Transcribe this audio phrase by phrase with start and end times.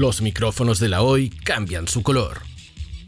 [0.00, 2.40] los micrófonos de la hoy cambian su color.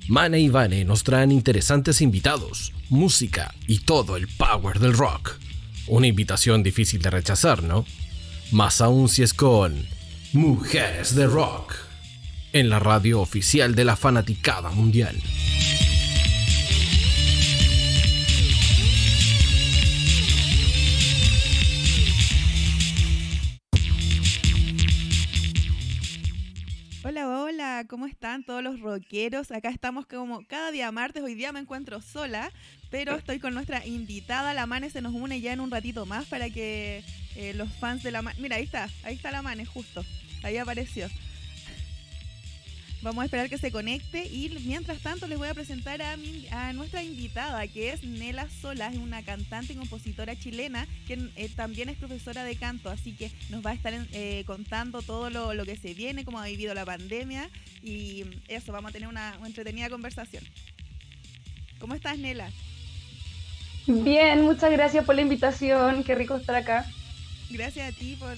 [0.08, 5.38] Mane y Vane nos traen interesantes invitados, música y todo el power del rock.
[5.87, 7.87] Una invitación difícil de rechazar, ¿no?
[8.51, 9.87] Más aún si es con
[10.35, 11.76] Mujeres de Rock,
[12.53, 15.17] en la radio oficial de la fanaticada mundial.
[27.87, 29.51] ¿Cómo están todos los rockeros?
[29.51, 32.51] Acá estamos como cada día martes, hoy día me encuentro sola,
[32.91, 36.27] pero estoy con nuestra invitada, la Mane se nos une ya en un ratito más
[36.27, 37.05] para que
[37.37, 38.41] eh, los fans de la Mane...
[38.41, 40.05] Mira, ahí está, ahí está la Mane, justo,
[40.43, 41.09] ahí apareció.
[43.02, 46.16] Vamos a esperar que se conecte y mientras tanto les voy a presentar a,
[46.52, 51.48] a nuestra invitada, que es Nela Sola, es una cantante y compositora chilena que eh,
[51.48, 55.65] también es profesora de canto, así que nos va a estar eh, contando todo lo,
[55.65, 57.51] que se viene, cómo ha vivido la pandemia
[57.82, 60.45] y eso, vamos a tener una, una entretenida conversación.
[61.80, 62.51] ¿Cómo estás, Nela?
[63.88, 66.86] Bien, muchas gracias por la invitación, qué rico estar acá.
[67.50, 68.36] Gracias a ti por,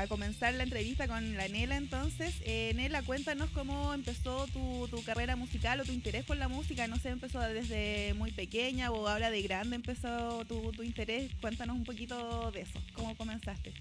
[0.09, 2.36] comenzar la entrevista con la Nela entonces.
[2.42, 6.86] Eh, Nela, cuéntanos cómo empezó tu, carrera musical o tu interés por la música.
[6.86, 11.31] No sé, empezó desde muy pequeña o ahora de grande empezó tu, tu interés.
[11.41, 13.75] Cuéntanos un poquito de eso, cómo comenzaste.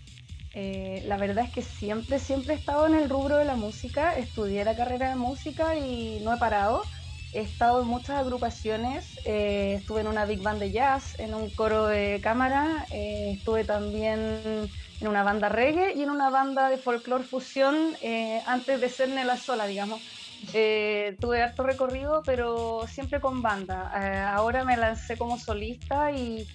[0.53, 4.16] Eh, la verdad es que siempre, siempre he estado en el rubro de la música,
[4.18, 6.81] estudié la carrera de música y no he parado.
[7.34, 11.50] He estado en muchas agrupaciones, eh, estuve en una big band de jazz, en un
[11.52, 14.69] coro de cámara, eh, estuve también
[15.02, 17.96] en una banda reggae y en una banda de folclore fusión
[18.46, 20.02] antes de ser Nela sola, digamos.
[21.19, 24.34] tuve harto recorrido, pero siempre con banda.
[24.34, 26.47] ahora me lancé como solista y,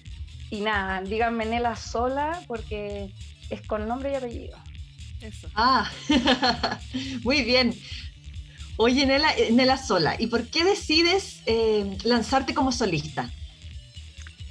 [0.49, 3.11] y nada, díganme Nela sola porque
[3.49, 4.57] es con nombre y apellido.
[5.21, 5.47] Eso.
[5.55, 5.89] Ah,
[7.23, 7.73] muy bien.
[8.77, 13.29] Oye, Nela, eh, Nela Sola, ¿y por qué decides eh, lanzarte como solista?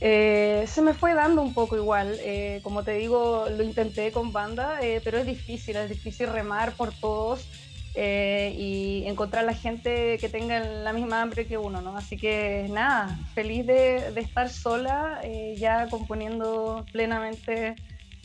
[0.01, 2.19] Eh, se me fue dando un poco igual.
[2.63, 7.47] como te digo, lo intenté con banda, pero es difícil, es difícil remar por todos
[7.95, 11.97] y encontrar la gente que tenga la misma hambre que uno, ¿no?
[11.97, 15.21] Así que nada, feliz de, de estar sola,
[15.57, 17.77] ya componiendo plenamente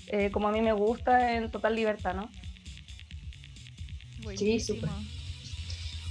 [0.07, 2.29] eh, como a mí me gusta, en total libertad, ¿no?
[4.35, 4.89] Sí, súper.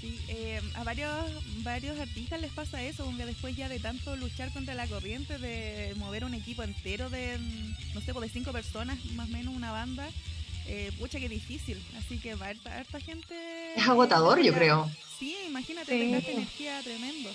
[0.00, 4.52] Sí, eh, a varios, varios artistas les pasa eso, donde después ya de tanto luchar
[4.52, 7.38] contra la corriente, de mover un equipo entero de,
[7.94, 10.08] no sé, pues de cinco personas, más o menos una banda,
[10.66, 11.82] eh, pucha, que difícil.
[11.98, 13.34] Así que va harta, harta gente...
[13.74, 14.90] Es agotador, yo creo.
[15.18, 16.30] Sí, imagínate, sí.
[16.30, 17.30] energía tremendo.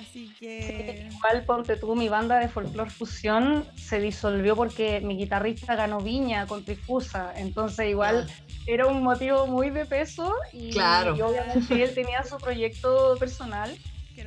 [0.00, 1.08] Así que.
[1.12, 6.46] igual ponte tú, mi banda de folclore fusión se disolvió porque mi guitarrista ganó viña
[6.46, 7.32] con Trifusa.
[7.36, 8.28] Entonces, igual
[8.66, 11.12] era un motivo muy de peso y, claro.
[11.14, 13.76] obviamente él tenía su proyecto personal.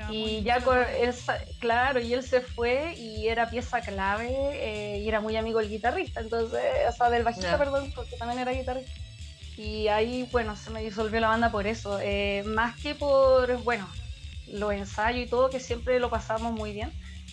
[0.10, 1.14] Y ya con él,
[1.60, 5.70] claro, y él se fue y era pieza clave eh, y era muy amigo del
[5.70, 8.94] guitarrista, entonces, o sea, del bajista, perdón, porque también era guitarrista.
[9.58, 13.86] Y ahí, bueno, se me disolvió la banda por eso, eh, más que por, bueno,
[14.52, 16.92] los ensayos y todo, que siempre lo pasamos muy bien.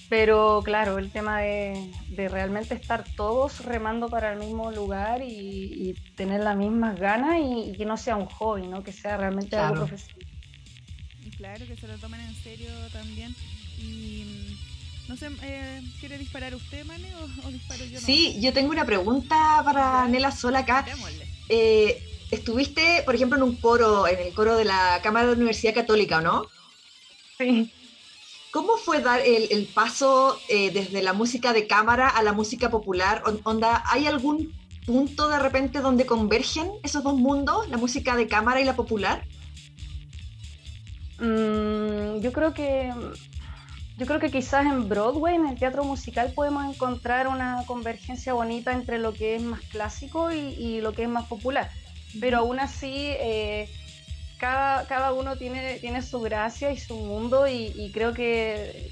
[0.08, 6.42] Pero claro, el tema de, realmente estar todos remando para el mismo lugar y, tener
[6.42, 8.82] las mismas ganas y, que no sea un hobby, ¿no?
[8.82, 10.26] que sea realmente algo profesional.
[11.36, 13.34] Claro, que se lo tomen en serio también.
[13.78, 14.56] Y
[15.09, 17.09] no sé, eh, ¿quiere disparar usted, Mane,
[17.44, 18.00] o, disparo yo?
[18.00, 20.84] Sí, yo tengo una pregunta para Nela Sola acá.
[21.48, 25.36] Eh, estuviste, por ejemplo, en un coro, en el coro de la Cámara de la
[25.36, 26.47] Universidad Católica, ¿o no?
[27.38, 27.72] Sí.
[28.50, 33.22] ¿Cómo fue dar el, paso eh, desde la música de cámara a la música popular?
[33.44, 34.52] Onda, ¿Hay algún
[34.86, 39.26] punto de repente donde convergen esos dos mundos, la música de cámara y la popular?
[41.20, 42.92] Mm, yo creo que
[43.98, 48.72] yo creo que quizás en Broadway, en el teatro musical, podemos encontrar una convergencia bonita
[48.72, 51.68] entre lo que es más clásico y, lo que es más popular.
[52.20, 53.68] Pero aún así, eh,
[54.38, 58.90] cada, cada uno tiene, tiene su gracia y su mundo y, creo que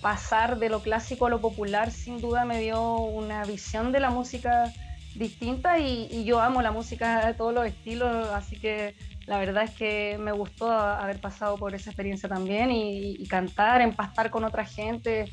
[0.00, 4.10] pasar de lo clásico a lo popular sin duda me dio una visión de la
[4.10, 4.72] música
[5.14, 8.94] distinta y, yo amo la música de todos los estilos, así que
[9.26, 14.30] la verdad es que me gustó haber pasado por esa experiencia también y, cantar, empastar
[14.30, 15.30] con otra gente.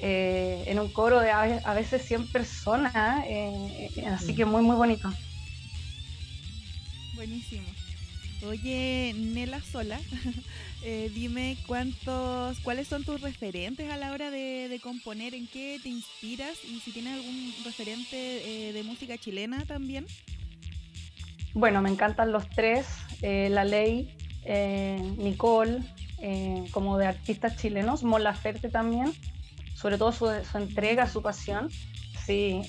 [0.00, 4.76] Eh, en un coro de a veces 100 personas, eh, eh, así que muy, muy
[4.76, 5.12] bonito.
[7.16, 7.66] Buenísimo.
[8.46, 9.98] Oye, Nela Sola,
[10.84, 15.88] eh, dime cuántos, cuáles son tus referentes a la hora de, componer, en qué te
[15.88, 20.06] inspiras y si tienes algún referente eh, de música chilena también.
[21.52, 22.86] Bueno, me encantan los tres,
[23.22, 24.16] eh, La Ley,
[25.18, 25.80] Nicole,
[26.70, 29.12] como de artistas chilenos, Mola Ferte también,
[29.74, 31.70] sobre todo su, su entrega, su pasión.
[32.24, 32.62] Sí,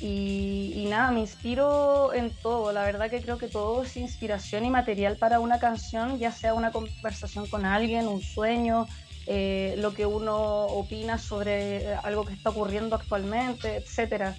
[0.00, 2.72] y, nada, me inspiro en todo.
[2.72, 6.54] La verdad que creo que todo es inspiración y material para una canción, ya sea
[6.54, 8.86] una conversación con alguien, un sueño,
[9.26, 10.36] eh, lo que uno
[10.66, 14.34] opina sobre algo que está ocurriendo actualmente, etc.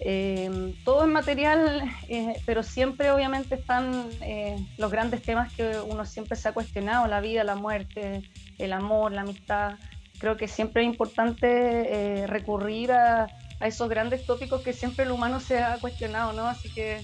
[0.00, 4.08] Eh, todo es material, eh, pero siempre obviamente están
[4.76, 8.22] los grandes temas que uno siempre se ha cuestionado, la vida, la muerte,
[8.58, 9.74] el amor, la amistad.
[10.20, 13.28] Creo que siempre es importante recurrir a
[13.60, 16.46] a esos grandes tópicos que siempre el humano se ha cuestionado, ¿no?
[16.46, 17.02] Así que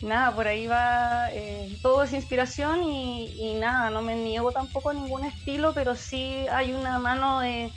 [0.00, 4.94] nada, por ahí va, eh, todo es inspiración y, nada, no me niego tampoco a
[4.94, 7.70] ningún estilo, pero sí hay una mano de,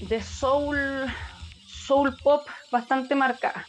[0.00, 1.06] de soul,
[1.66, 3.66] soul pop bastante marcada.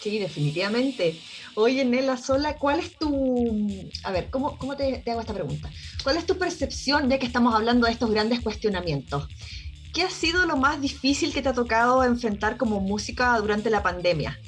[0.00, 1.20] Sí, definitivamente.
[1.54, 3.68] Oye, Nela Sola, ¿cuál es tu...
[4.02, 5.70] A ver, ¿cómo, cómo te, te, hago esta pregunta?
[6.02, 9.28] ¿Cuál es tu percepción, ya que estamos hablando de estos grandes cuestionamientos?
[9.92, 13.82] ¿Qué ha sido lo más difícil que te ha tocado enfrentar como música durante la
[13.82, 14.38] pandemia?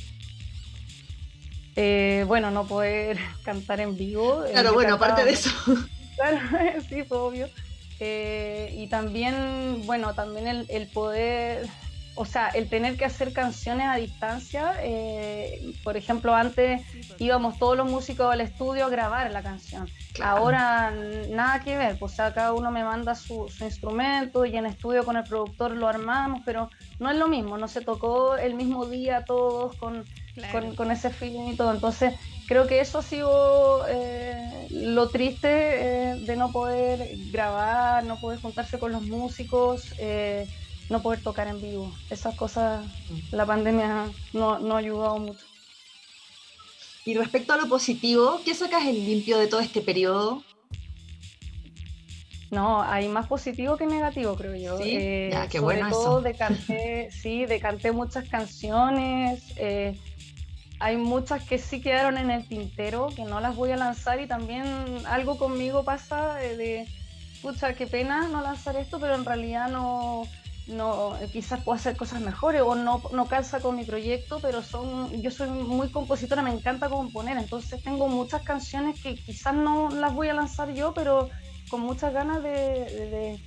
[1.77, 4.45] Eh, bueno, no poder cantar en vivo.
[4.45, 5.51] Eh, claro, bueno, aparte de eso.
[6.15, 6.39] Claro,
[6.89, 7.49] sí, fue obvio.
[7.99, 11.69] Eh, y también, bueno, también el, poder,
[12.17, 14.75] o sea, el tener que hacer canciones a distancia.
[15.83, 16.83] por ejemplo, antes
[17.19, 19.89] íbamos todos los músicos al estudio a grabar la canción.
[20.23, 20.93] Ahora
[21.31, 25.25] nada que ver, pues cada uno me manda su, instrumento y en estudio con el
[25.25, 29.77] productor lo armamos, pero no es lo mismo, no se tocó el mismo día todos
[29.77, 30.05] con,
[30.77, 31.73] con, ese feeling y todo.
[31.73, 32.15] Entonces
[32.47, 38.41] creo que eso ha sido eh, lo triste eh, de no poder grabar, no poder
[38.41, 40.47] juntarse con los músicos, eh,
[40.91, 41.93] no poder tocar en vivo.
[42.11, 42.87] Esas cosas,
[43.31, 45.47] la pandemia no, no ha ayudado mucho.
[47.05, 50.43] Y respecto a lo positivo, ¿qué sacas en limpio de todo este periodo?
[52.51, 54.79] No, hay más positivo que negativo, creo yo.
[54.79, 59.43] Sí, eh, ya, qué sobre bueno todo decanté, sí, decanté muchas canciones.
[59.57, 59.99] Eh,
[60.79, 64.27] hay muchas que sí quedaron en el tintero, que no las voy a lanzar y
[64.27, 64.67] también
[65.07, 66.89] algo conmigo pasa de, de
[67.43, 70.25] pucha, qué pena no lanzar esto, pero en realidad no,
[70.67, 75.11] no quizás puedo hacer cosas mejores o no, no calza con mi proyecto, pero son
[75.21, 80.15] yo soy muy compositora, me encanta componer, entonces tengo muchas canciones que quizás no las
[80.15, 81.29] voy a lanzar yo, pero
[81.69, 83.39] con muchas ganas de,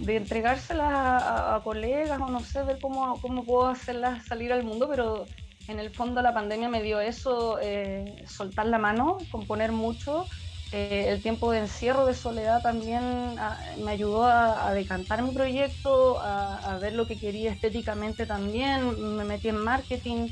[0.00, 4.88] de, entregárselas a, colegas o no sé, ver cómo, cómo puedo hacerlas salir al mundo,
[4.88, 5.26] pero
[5.68, 10.26] en el fondo la pandemia me dio eso, eh, soltar la mano, componer mucho
[10.76, 13.02] eh, el tiempo de encierro, de soledad también
[13.38, 19.24] ah, me ayudó a, decantar mi proyecto, a, ver lo que quería estéticamente también, me
[19.24, 20.28] metí en marketing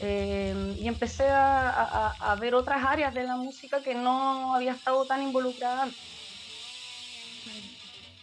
[0.00, 5.22] eh, y empecé a, ver otras áreas de la música que no había estado tan
[5.22, 5.86] involucrada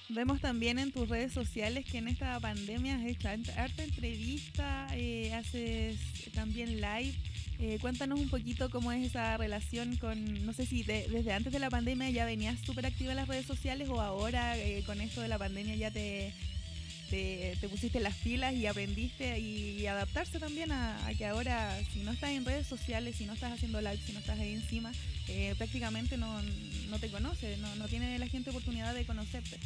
[0.10, 5.32] Vemos también en tus redes sociales que en esta pandemia has hecho harta entrevista, eh,
[5.36, 6.00] haces
[6.34, 7.16] también live.
[7.64, 11.60] Eh, cuéntanos un poquito cómo es esa relación con, no sé si desde antes de
[11.60, 15.22] la pandemia ya venías súper activa en las redes sociales o ahora eh, con esto
[15.22, 16.34] de la pandemia ya te,
[17.12, 22.32] te, pusiste las pilas y aprendiste y, adaptarse también a, que ahora si no estás
[22.32, 24.92] en redes sociales, si no estás haciendo live, si no estás ahí encima,
[25.60, 26.42] prácticamente no,
[26.90, 29.60] no te conoce, no, no tiene la gente oportunidad de conocerte.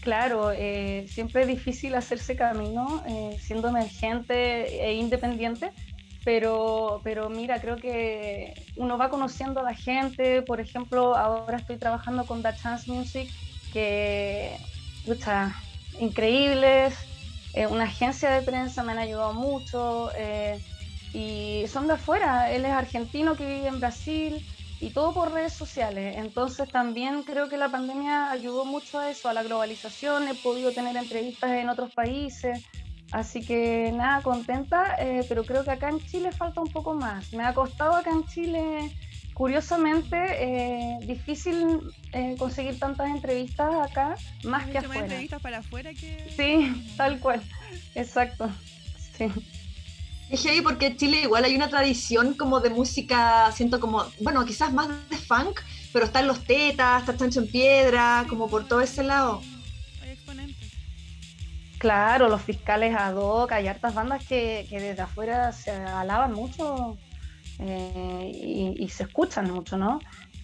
[0.00, 5.72] Claro, eh, siempre es difícil hacerse camino eh, siendo emergente e independiente,
[6.24, 11.78] pero, pero mira, creo que uno va conociendo a la gente, por ejemplo, ahora estoy
[11.78, 13.30] trabajando con The Chance Music,
[13.72, 14.56] que,
[15.04, 15.54] escucha,
[15.98, 16.98] increíbles,
[17.54, 20.10] eh, una agencia de prensa me han ayudado mucho,
[21.12, 24.44] y son de afuera, él es argentino que vive en Brasil,
[24.80, 26.16] y todo por redes sociales.
[26.16, 30.26] Entonces también creo que la pandemia ayudó mucho a eso, a la globalización.
[30.26, 32.64] He podido tener entrevistas en otros países.
[33.12, 37.32] Así que nada, contenta, eh, pero creo que acá en Chile falta un poco más.
[37.32, 38.96] Me ha costado acá en Chile
[39.40, 41.80] curiosamente, eh, difícil
[42.12, 44.14] eh, conseguir tantas entrevistas acá,
[44.44, 45.00] más que afuera.
[45.00, 46.30] entrevistas para afuera que...
[46.36, 47.40] Sí, tal cual,
[47.94, 48.50] exacto,
[49.16, 49.28] sí.
[50.28, 54.44] Es ahí porque en Chile igual hay una tradición como de música, siento como, bueno,
[54.44, 58.82] quizás más de funk, pero están los tetas, está Chancho en Piedra, como por todo
[58.82, 59.40] ese lado.
[61.80, 66.98] Claro, los fiscales ad hoc, hay hartas bandas que, que desde afuera se alaban mucho
[67.58, 69.98] eh, y, se escuchan mucho, ¿no?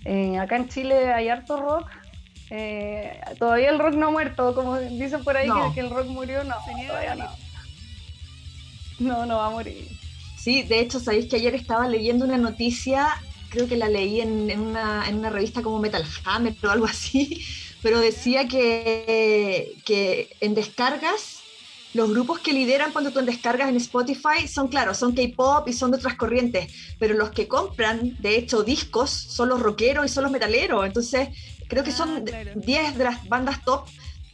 [0.06, 1.90] Eh, acá en Chile hay harto rock.
[2.48, 6.42] Eh, todavía el rock no ha muerto, como dicen por ahí que, el rock murió,
[6.42, 6.54] no,
[6.88, 7.26] todavía no.
[8.98, 9.90] No, no va a morir.
[10.38, 13.08] Sí, de hecho, sabéis que ayer estaba leyendo una noticia,
[13.50, 17.44] creo que la leí en, una, en una, revista como Metal Hammer o algo así,
[17.82, 21.36] pero decía que, que en descargas
[21.96, 25.72] los grupos que lideran cuando tú en descargas en Spotify son, claro, son K-pop y
[25.72, 30.08] son de otras corrientes, pero los que compran, de hecho, discos son los rockeros y
[30.08, 30.84] son los metaleros.
[30.84, 31.30] Entonces,
[31.68, 33.88] creo que son 10 ah, de las bandas top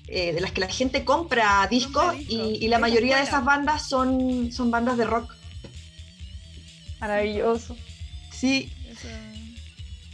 [0.09, 4.51] eh, de las que la gente compra discos y, la mayoría de esas bandas son,
[4.53, 5.33] son bandas de rock.
[7.01, 7.77] Maravilloso.
[8.31, 8.73] Sí.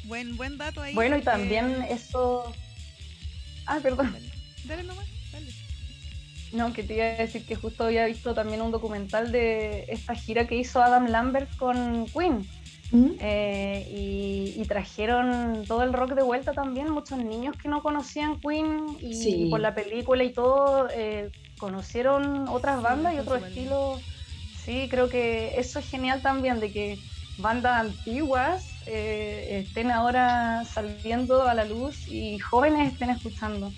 [0.04, 0.94] Buen, buen dato ahí.
[0.94, 2.52] Bueno, y también eso...
[3.68, 4.16] Ah, perdón.
[4.64, 5.06] Dale nomás.
[6.52, 10.14] No, que te iba a decir que justo había visto también un documental de esta
[10.14, 12.46] gira que hizo Adam Lambert con Queen.
[12.90, 13.10] ¿Mm?
[13.20, 18.86] Eh, y, trajeron todo el rock de vuelta también, muchos niños que no conocían Queen
[19.00, 23.98] y, por la película y todo eh, conocieron otras bandas y otro estilo.
[24.64, 26.98] Sí, creo que eso es genial también, de que
[27.38, 33.70] bandas antiguas eh, estén ahora saliendo a la luz y jóvenes estén escuchando.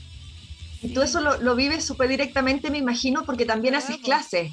[0.83, 4.53] Y tú eso lo, vives súper directamente, me imagino, porque también haces clases.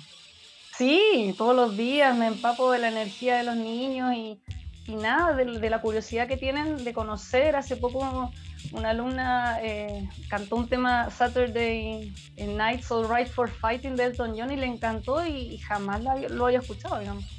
[0.76, 4.40] Sí, todos los días me empapo de la energía de los niños y,
[4.88, 7.56] nada, de, la curiosidad que tienen de conocer.
[7.56, 8.32] Hace poco
[8.72, 14.52] una alumna eh, cantó un tema Saturday Night All Right for Fighting de Elton John
[14.52, 17.37] y le encantó y, jamás lo había escuchado, digamos.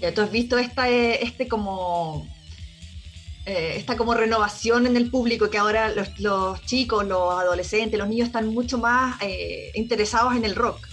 [0.00, 2.26] Ya tú has visto esta, eh, este como
[3.46, 8.28] eh, esta como renovación en el público, que ahora los, chicos, los adolescentes, los niños
[8.28, 10.86] están mucho más eh, interesados en el rock.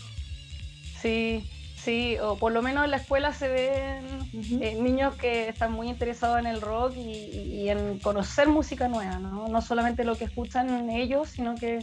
[1.02, 1.46] Sí,
[1.76, 5.90] sí, o por lo menos en la escuela se ven eh, niños que están muy
[5.90, 9.50] interesados en el rock y, en conocer música nueva, ¿no?
[9.50, 11.80] No solamente lo que escuchan ellos, sino que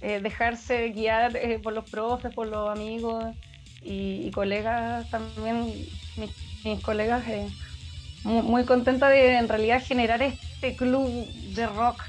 [0.00, 3.24] dejarse guiar por los profes, por los amigos
[3.82, 5.66] y, colegas también,
[6.16, 6.30] mis,
[6.68, 7.24] mis colegas
[8.24, 11.08] muy, contenta de en realidad generar este club
[11.54, 12.02] de rock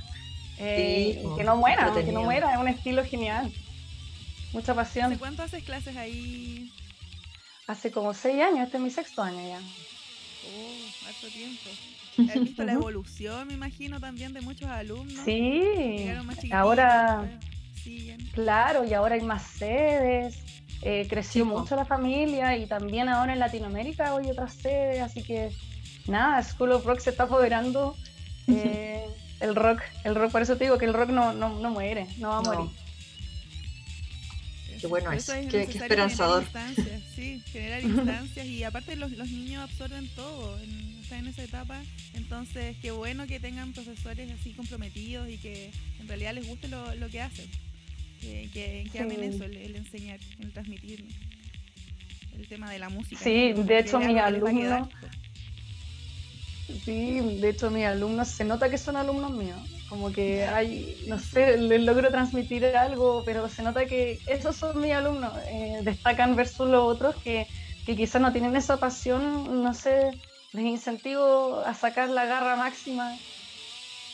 [0.57, 3.51] eh, que no muera, que no muera, es un estilo genial.
[4.51, 5.07] Mucha pasión.
[5.07, 6.71] ¿Hace cuánto haces clases ahí?
[7.67, 9.59] Hace como seis años, este es mi sexto año ya.
[9.59, 11.69] Oh, harto tiempo.
[12.27, 15.23] Has visto la evolución, me imagino, también de muchos alumnos.
[15.23, 16.09] Sí,
[16.51, 17.39] ahora,
[18.33, 23.39] claro, y ahora hay más sedes, eh, creció mucho la familia y también ahora en
[23.39, 25.51] Latinoamérica hay otras sedes, así que
[26.07, 27.95] nada, School of Rock se está apoderando
[28.47, 29.05] eh,
[29.41, 32.07] el rock, el rock, por eso te digo que el rock no, no, no muere,
[32.17, 32.71] no va a morir.
[34.79, 36.45] Qué bueno es, qué, esperanzador.
[36.45, 40.57] Generar sí, generar instancias y aparte los, los niños absorben todo,
[41.01, 41.81] están en esa etapa,
[42.13, 46.95] entonces qué bueno que tengan profesores así comprometidos y que en realidad les guste lo,
[46.95, 47.49] lo que hacen,
[48.19, 51.05] que, que, amen eso, el, enseñar, el transmitir
[52.37, 53.21] el tema de la música.
[53.21, 54.87] Sí, de hecho mis alumnos
[56.85, 59.59] Sí, de hecho mis alumnos, se nota que son alumnos míos,
[59.89, 64.79] como que hay, no sé, les logro transmitir algo, pero se nota que esos son
[64.79, 67.47] mis alumnos, eh, destacan versus los otros que,
[67.85, 70.11] que quizás no tienen esa pasión, no sé,
[70.53, 73.17] les incentivo a sacar la garra máxima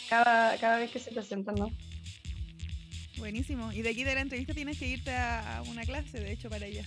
[0.10, 1.72] cada, cada vez que se presentan, ¿no?
[3.18, 3.72] Buenísimo.
[3.72, 6.66] Y de aquí de la entrevista tienes que irte a, una clase, de hecho, para
[6.66, 6.86] ella.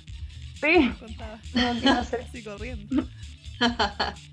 [0.60, 0.90] Sí.
[0.98, 1.40] Contaba.
[1.54, 3.08] No, sí, corriendo.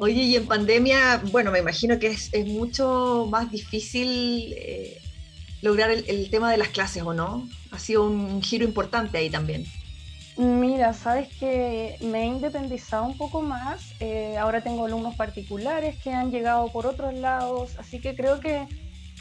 [0.00, 5.00] Oye, y en pandemia, bueno, me imagino que es, mucho más difícil eh,
[5.60, 7.48] lograr el, tema de las clases, ¿o no?
[7.70, 9.64] Ha sido un giro importante ahí también.
[10.36, 13.92] Mira, sabes que me he independizado un poco más.
[14.00, 18.66] Eh, ahora tengo alumnos particulares que han llegado por otros lados, así que creo que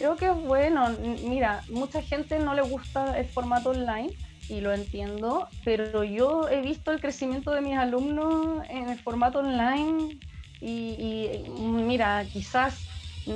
[0.01, 0.89] creo que es bueno.
[1.23, 4.11] Mira, mucha gente no le gusta el formato online
[4.47, 9.39] y lo entiendo, pero yo he visto el crecimiento de mis alumnos en el formato
[9.39, 10.15] online
[10.59, 12.83] y, mira, quizás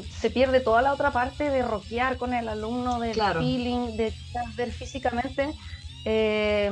[0.10, 4.12] se pierde toda la otra parte de rockear con el alumno, del feeling, de
[4.58, 5.54] ver físicamente,
[6.04, 6.72] eh,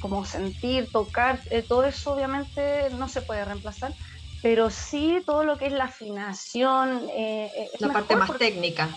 [0.00, 3.94] como sentir, tocar, eh, todo eso obviamente no se puede reemplazar,
[4.40, 7.08] pero sí todo lo que es la afinación.
[7.10, 8.94] Eh, eh, la parte más técnica.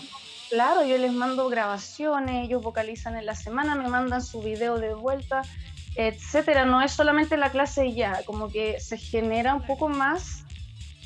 [0.50, 4.94] Claro, yo les mando grabaciones, ellos vocalizan en la semana, me mandan su video de
[4.94, 5.42] vuelta,
[5.94, 6.64] etcétera.
[6.64, 10.44] No es solamente la clase ya, como que se genera un poco más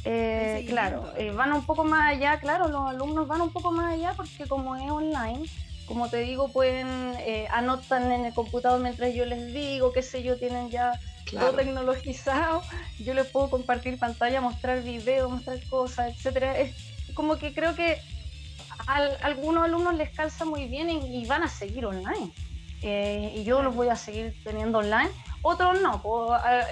[0.04, 3.94] eh, claro, eh, van un poco más allá, claro, los alumnos van un poco más
[3.94, 5.48] allá porque como es online,
[5.86, 10.24] como te digo, pueden eh, anotan en el computador mientras yo les digo, qué sé
[10.24, 10.98] yo, tienen ya
[11.30, 12.62] todo tecnologizado,
[12.98, 16.58] yo les puedo compartir pantalla, mostrar videos, mostrar cosas, etcétera.
[16.58, 16.74] Es
[17.14, 18.00] como que creo que
[18.86, 22.32] a, algunos alumnos les calza muy bien y, van a seguir online.
[22.82, 25.10] y yo los voy a seguir teniendo online
[25.42, 26.00] otros no,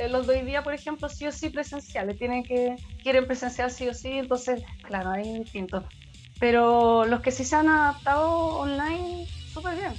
[0.08, 3.88] los de hoy día, por ejemplo, sí o sí presenciales, tienen que, quieren presencial sí
[3.88, 5.84] o sí, entonces, claro, hay distintos.
[6.38, 9.92] Pero los que sí se han adaptado online, súper bien.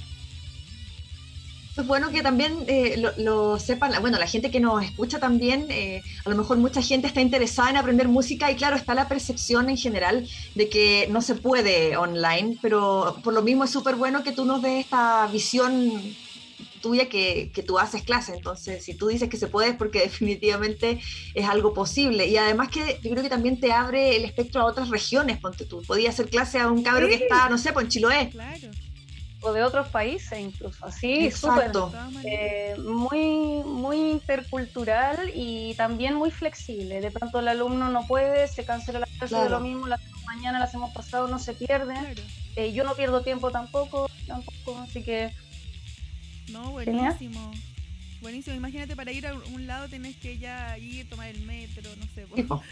[1.74, 6.02] Es bueno que también eh, lo, sepan, bueno, la gente que nos escucha también, eh,
[6.24, 9.70] a lo mejor mucha gente está interesada en aprender música y claro, está la percepción
[9.70, 14.22] en general de que no se puede online, pero por lo mismo es súper bueno
[14.22, 16.14] que tú nos des esta visión
[16.82, 18.34] tuya que, que, tú haces clase.
[18.34, 21.00] Entonces, si tú dices que se puede es porque definitivamente
[21.32, 22.26] es algo posible.
[22.26, 25.38] Y además que yo creo que también te abre el espectro a otras regiones.
[25.38, 28.28] Ponte tú, podías hacer clase a un cabro que está, no sé, pues en Chiloé.
[28.30, 28.68] Claro.
[29.42, 31.72] O de otros países incluso, así, súper.
[32.24, 37.00] Eh, muy, muy intercultural y también muy flexible.
[37.00, 40.60] De pronto el alumno no puede, se cancela la clase de lo mismo, la mañana
[40.60, 41.94] la hacemos pasado, no se pierde.
[42.54, 45.32] Eh, yo no pierdo tiempo tampoco, tampoco, así que
[46.52, 47.50] no, buenísimo.
[48.22, 48.54] Buenísimo.
[48.54, 52.24] Imagínate, para ir a un lado tenés que ya ir, tomar el metro, no sé,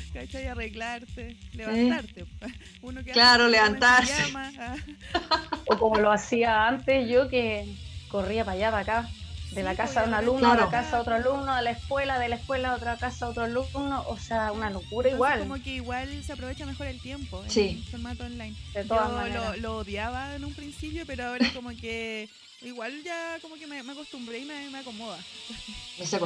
[0.14, 0.46] ¿cachai?
[0.46, 2.24] Arreglarte, levantarte.
[2.82, 4.32] Uno que claro, levantarse.
[4.36, 4.76] Ah.
[5.66, 7.76] O como lo hacía antes yo, que
[8.08, 9.10] corría para allá, para acá.
[9.52, 12.20] De la casa de un alumno a la casa de otro alumno, de la escuela,
[12.20, 15.40] de la escuela a otra casa de otro alumno, o sea, una locura igual.
[15.40, 17.84] Como que igual se aprovecha mejor el tiempo en sí.
[17.90, 18.54] formato online.
[18.72, 22.28] De todas Yo lo, odiaba en un principio, pero ahora como que
[22.62, 25.18] igual ya como que me, acostumbré y me, me acomoda.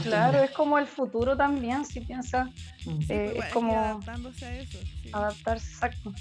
[0.02, 2.48] claro, es como el futuro también, si piensas.
[2.84, 3.00] Mm.
[3.08, 4.78] Eh, pues, es como adaptándose a eso.
[5.12, 6.12] Adaptarse, exacto.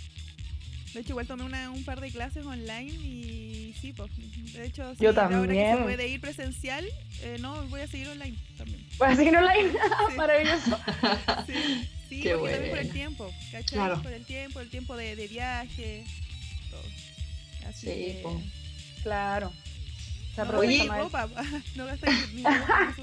[0.93, 4.11] De hecho, igual tomé una, un par de clases online y sí, pues.
[4.53, 5.39] De hecho, Yo también.
[5.39, 6.85] ahora que se puede ir presencial,
[7.21, 8.85] eh, no, voy a seguir online también.
[8.99, 9.73] ¿Voy a seguir online?
[10.15, 10.79] Maravilloso.
[11.47, 13.77] Sí, sí Qué porque también por el tiempo, ¿cachai?
[13.79, 14.01] Claro.
[14.03, 16.05] Por el tiempo, el tiempo de, de viaje,
[16.69, 16.83] todo.
[17.67, 18.19] Así sí, que...
[18.21, 18.35] pues.
[19.01, 19.51] Claro.
[20.55, 21.27] Oye, ropa,
[21.75, 22.95] no gastáis ni ropa,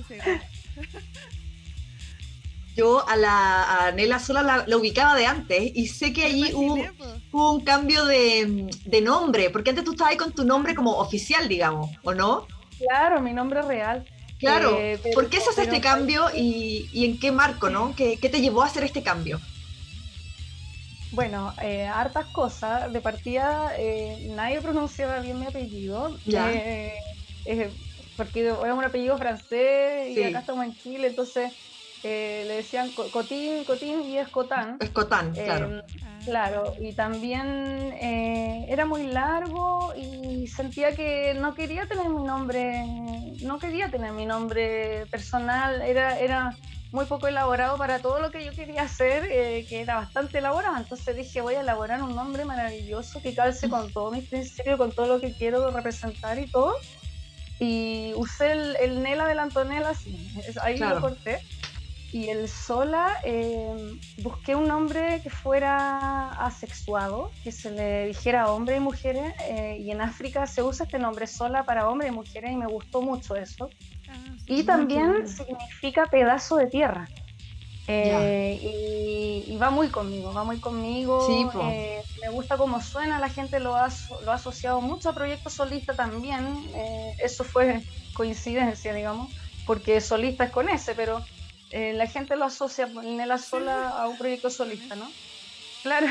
[2.77, 7.55] Yo a la a Nela sola la, ubicaba de antes y sé que allí hubo,
[7.55, 11.49] un cambio de, de, nombre, porque antes tú estabas ahí con tu nombre como oficial,
[11.49, 12.47] digamos, ¿o no?
[12.79, 14.05] Claro, mi nombre real.
[14.39, 17.95] Claro, eh, ¿por qué se hace este cambio y, y, en qué marco, no?
[17.95, 19.39] ¿Qué, ¿Qué, te llevó a hacer este cambio?
[21.13, 22.91] Bueno, eh, hartas cosas.
[22.91, 26.17] De partida, eh, nadie pronunciaba bien mi apellido.
[26.25, 26.51] Ya.
[27.45, 27.71] Eh,
[28.17, 31.53] porque es un apellido francés y acá estamos en Chile, entonces
[32.03, 34.77] eh, le decían Cotín, Cotín y es Cotán.
[34.81, 35.83] Es Cotán, eh, claro.
[36.25, 42.85] Claro, y también eh, era muy largo y sentía que no quería tener mi nombre,
[43.43, 46.55] no quería tener mi nombre personal, era, era
[46.93, 50.77] muy poco elaborado para todo lo que yo quería hacer, que era bastante elaborado.
[50.77, 54.93] Entonces dije, voy a elaborar un nombre maravilloso que calce con todos mis principios, con
[54.93, 56.75] todo lo que quiero representar y todo
[57.61, 61.41] y usé el, el Nela de la Antonella, sí, ahí lo corté.
[62.13, 68.79] Y el Sola, eh, busqué un nombre que fuera asexuado, que se le dijera hombre
[68.79, 72.51] y mujeres, eh, y en África se usa este nombre Sola para hombre y mujeres,
[72.51, 73.71] y me gustó mucho eso.
[74.09, 74.15] Ah,
[74.47, 77.09] y también significa pedazo de tierra.
[77.87, 81.27] Eh, y, va muy conmigo, va muy conmigo.
[81.71, 83.89] Eh, me gusta cómo suena, la gente lo ha,
[84.25, 86.47] lo ha asociado mucho a proyectos solistas también.
[86.75, 87.83] Eh, eso fue
[88.15, 89.31] coincidencia, digamos,
[89.67, 91.25] porque solista es con ese, pero
[91.73, 95.09] la gente lo asocia en la sola a un proyecto solista, ¿no?
[95.83, 96.09] Claro.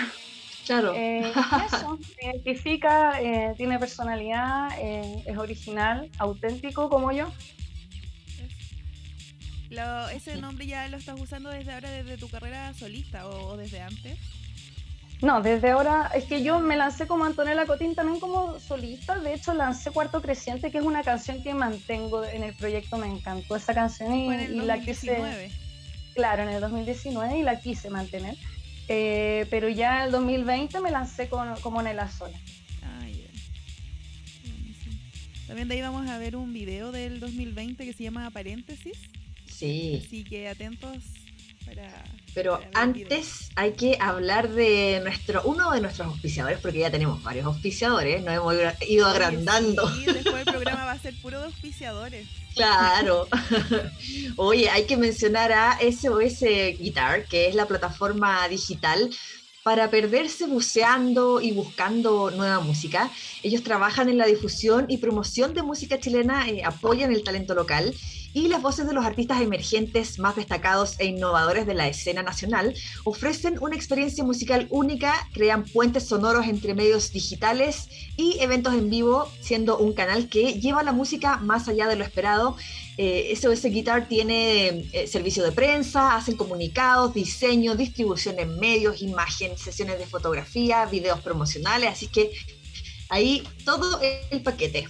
[0.66, 0.94] Claro.
[0.94, 3.20] eso, identifica,
[3.58, 7.28] tiene personalidad, es original, auténtico como yo.
[9.72, 14.18] ¿Ese nombre ya lo estás usando desde ahora, desde tu carrera solista o, desde antes?
[15.22, 19.20] No, desde ahora es que yo me lancé como Antonella Cotín también como solista.
[19.20, 22.98] De hecho, lancé Cuarto Creciente, que es una canción que mantengo en el proyecto.
[22.98, 25.52] Me encantó esa canción y, la quise.
[26.16, 28.36] Claro, en el 2019 y la quise mantener.
[28.88, 32.38] Eh, pero ya en el 2020 me lancé como Nela Sola.
[32.82, 33.06] Ah,
[35.48, 38.98] También de ahí vamos a ver un video del 2020 que se llama Paréntesis
[39.60, 40.02] Sí.
[40.06, 41.04] Así que atentos
[41.66, 42.04] para.
[42.34, 47.46] Pero antes hay que hablar de nuestro uno de nuestros auspiciadores, porque ya tenemos varios
[47.46, 48.56] auspiciadores, nos hemos
[48.88, 49.94] ido agrandando.
[49.96, 52.28] Sí, después el programa va a ser puro de auspiciadores.
[52.56, 53.28] Claro.
[54.36, 56.42] Oye, hay que mencionar a SOS
[56.78, 59.10] Guitar, que es la plataforma digital
[59.64, 63.12] para perderse buceando y buscando nueva música.
[63.44, 67.94] Ellos trabajan en la difusión y promoción de música chilena, eh, apoyan el talento local
[68.34, 72.74] y las voces de los artistas emergentes más destacados e innovadores de la escena nacional
[73.04, 79.32] ofrecen una experiencia musical única, crean puentes sonoros entre medios digitales y eventos en vivo,
[79.42, 82.56] siendo un canal que lleva la música más allá de lo esperado.
[82.98, 89.58] Eh, SOS Guitar tiene eh, servicio de prensa, hacen comunicados, diseño, distribución en medios, imagen,
[89.58, 92.32] sesiones de fotografía, videos promocionales, así que
[93.10, 94.88] ahí todo el paquete.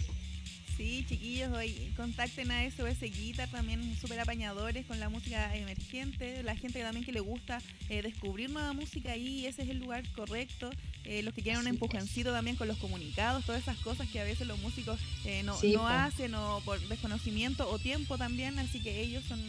[0.79, 6.55] Sí, chiquillos, hoy contacten a SOS Guitar, también súper apañadores con la música emergente, la
[6.55, 10.69] gente también que le gusta eh, descubrir nueva música ahí, ese es el lugar correcto,
[11.03, 14.23] eh, los que quieren un empujoncito también con los comunicados, todas esas cosas que a
[14.23, 19.01] veces los músicos eh, no, no hacen o por desconocimiento o tiempo también, así que
[19.01, 19.41] ellos son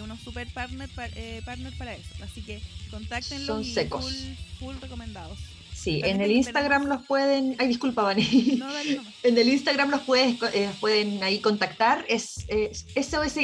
[0.00, 2.62] unos super partners partner para eso, así que
[2.92, 4.14] contáctenlos y full,
[4.60, 5.40] full recomendados.
[5.88, 7.56] Sí, en el Instagram los pueden.
[7.58, 8.60] Ay, disculpa, Vani.
[9.22, 12.04] en el Instagram los puedes, eh, pueden ahí contactar.
[12.08, 12.46] Es
[13.02, 13.36] sos.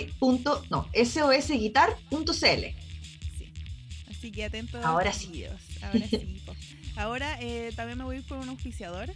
[0.71, 2.35] no, sosguitar.cl.
[3.39, 3.53] Sí.
[4.11, 4.85] Así que atentos.
[4.85, 5.47] Ahora sí.
[5.83, 6.43] Ahora sí.
[6.97, 9.11] Ahora eh, también me voy a ir por un auspiciador.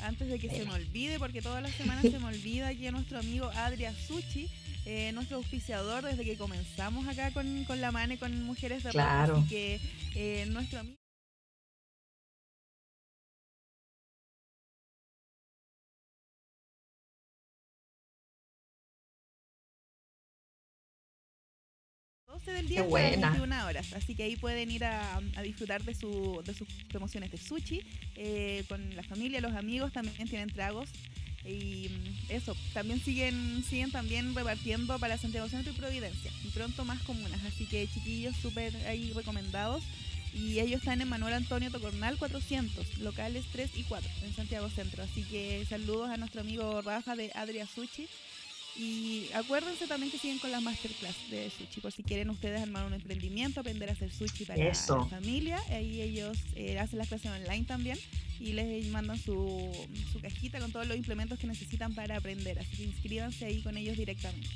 [0.00, 2.92] Antes de que se me olvide, porque todas las semanas se me olvida aquí a
[2.92, 4.48] nuestro amigo Adria Suchi,
[4.86, 9.38] eh, nuestro auspiciador desde que comenzamos acá con, con la MANE, con Mujeres de claro.
[9.38, 11.07] Así que nuestro amigo.
[22.48, 23.92] 12 del día Qué 21 horas.
[23.92, 27.82] Así que ahí pueden ir a, disfrutar de, su, de sus promociones de sushi
[28.16, 30.88] eh, con la familia, los amigos, también tienen tragos.
[31.44, 36.30] Y mm, eso, también siguen, siguen también repartiendo para Santiago Centro y Providencia.
[36.44, 37.42] Y pronto más comunas.
[37.44, 39.82] Así que chiquillos súper ahí recomendados.
[40.34, 45.02] Y ellos están en Manuel Antonio Tocornal 400, locales 3 y 4 en Santiago Centro.
[45.02, 48.06] Así que saludos a nuestro amigo Rafa de Adria Sushi
[48.78, 52.86] y acuérdense también que siguen con las masterclass de sushi, por si quieren ustedes armar
[52.86, 54.74] un emprendimiento, aprender a hacer sushi para la
[55.06, 55.60] familia.
[55.70, 57.98] Ahí ellos eh, hacen las clases online también
[58.38, 59.72] y les mandan su,
[60.12, 62.56] su cajita con todos los implementos que necesitan para aprender.
[62.60, 64.48] Así que inscríbanse ahí con ellos directamente.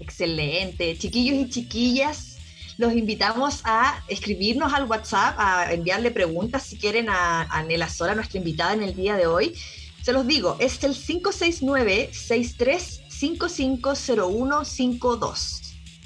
[0.00, 0.98] Excelente.
[0.98, 2.36] Chiquillos y chiquillas,
[2.76, 8.14] los invitamos a escribirnos al WhatsApp, a enviarle preguntas si quieren a, a Nela Sola,
[8.14, 9.54] nuestra invitada en el día de hoy.
[10.02, 15.60] Se los digo, es el 569 63 550152.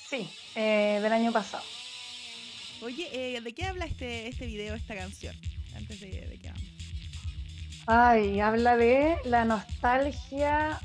[0.10, 1.63] Sí, eh, del año pasado.
[2.82, 5.36] Oye, eh, ¿de qué habla este, este video, esta canción?
[5.76, 6.63] Antes de, de que vamos.
[7.88, 10.82] Ay, habla de la nostalgia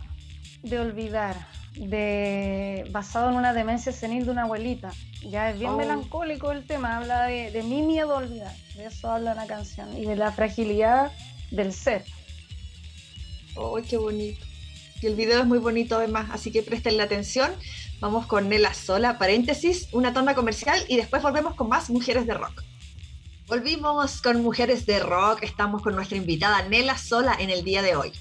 [0.63, 1.35] de olvidar,
[1.77, 4.93] de basado en una demencia senil de una abuelita.
[5.23, 5.77] Ya es bien Oh.
[5.77, 9.97] melancólico el tema, habla de, de mi miedo a olvidar, de eso habla la canción,
[9.97, 11.13] y de la fragilidad
[11.51, 12.05] del ser.
[13.57, 14.45] ¡Ay, qué bonito!
[15.03, 17.51] Y el video es muy bonito además, así que presten la atención.
[18.01, 22.35] Vamos con Nela Sola, paréntesis, una tanda comercial y después volvemos con más Mujeres de
[22.35, 22.63] Rock.
[23.47, 27.97] Volvimos con Mujeres de Rock, estamos con nuestra invitada Nela Sola en el día de
[27.97, 28.13] hoy.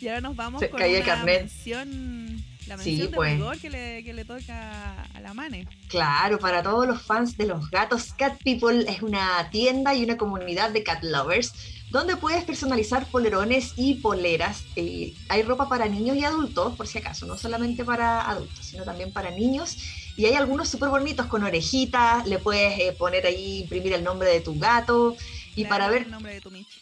[0.00, 1.40] Y ahora nos vamos Se con una carnet.
[1.40, 3.32] mención, la Sí, mención de pues.
[3.34, 5.66] rigor que le, que le toca a la Mane.
[5.88, 10.16] Claro, para todos los fans de los gatos, Cat People es una tienda y una
[10.16, 11.52] comunidad de cat lovers
[11.90, 14.64] donde puedes personalizar polerones y poleras.
[14.76, 18.84] Eh, hay ropa para niños y adultos, por si acaso, no solamente para adultos, sino
[18.84, 19.76] también para niños.
[20.16, 24.30] Y hay algunos súper bonitos con orejitas, le puedes eh, poner ahí, imprimir el nombre
[24.30, 25.16] de tu gato.
[25.54, 26.80] Y Claro, para ver el nombre de tu Michi.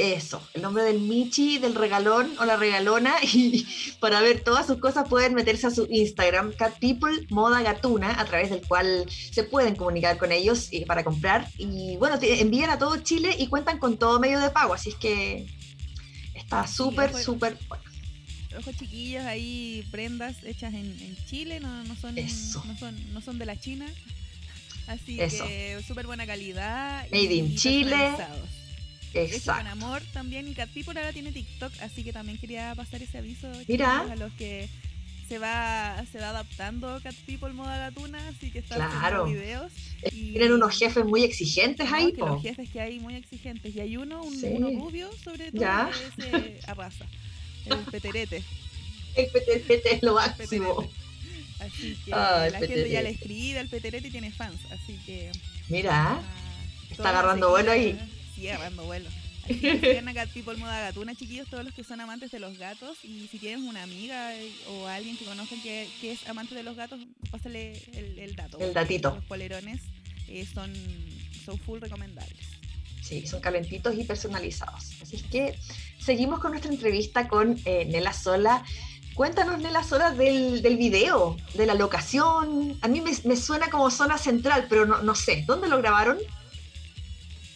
[0.00, 3.14] Eso, el nombre del Michi, del regalón o la regalona.
[3.32, 3.66] Y
[4.00, 8.24] para ver todas sus cosas pueden meterse a su Instagram, Cat People Moda Gatuna, a
[8.24, 11.48] través del cual se pueden comunicar con ellos y para comprar.
[11.58, 14.96] Y bueno, envían a todo Chile y cuentan con todo medio de pago, así es
[14.96, 15.46] que
[16.34, 17.84] está súper, súper bueno.
[18.58, 23.58] Ojos chiquillos ahí, prendas hechas en, Chile, no, son, no, son, no son de la
[23.58, 23.86] China.
[24.90, 27.04] Así que súper buena calidad.
[27.12, 28.16] Made in Chile.
[29.14, 29.62] Exacto.
[29.62, 30.48] con amor también.
[30.48, 34.00] Y por ahora tiene TikTok, así que también quería pasar ese aviso Mira.
[34.00, 34.68] a los que
[35.28, 39.22] se va, se va adaptando Cat People moda gatuna, así que están claro.
[39.22, 39.72] haciendo videos.
[40.12, 40.32] Y...
[40.32, 42.12] Tienen unos jefes muy exigentes ahí.
[42.16, 43.74] los jefes que hay muy exigentes.
[43.74, 45.90] Y hay uno, un, uno rubio, sobre todo, ¿Ya?
[46.16, 47.06] que es arrasa.
[47.64, 48.42] El peterete.
[49.14, 50.88] El peterete es lo máximo.
[51.60, 55.30] Así que la gente ya le escribe al peterete y tiene fans, así que...
[55.68, 56.20] Mira,
[56.90, 57.96] está agarrando vuelo ahí.
[58.40, 59.08] Sí, agarrando vuelo.
[59.44, 62.98] Así que People Moda Gatuna, chiquillos, todos los que son amantes de los gatos.
[63.04, 66.74] Y si tienes una amiga eh, o alguien que conozcan que, es amante de los
[66.74, 67.00] gatos,
[67.30, 68.58] pásale el, dato.
[68.58, 69.14] El datito.
[69.16, 69.82] Los polerones
[70.28, 70.72] eh, son,
[71.44, 72.46] son full recomendables.
[73.02, 74.92] Sí, son calentitos y personalizados.
[75.02, 75.58] Así que
[75.98, 78.64] seguimos con nuestra entrevista con eh, Nela Sola.
[79.14, 82.78] Cuéntanos, Nela Sola, del, del video, de la locación.
[82.80, 85.44] A mí me, suena como zona central, pero no, no sé.
[85.46, 86.16] ¿Dónde lo grabaron?